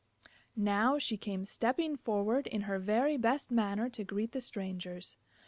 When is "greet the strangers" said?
4.03-5.15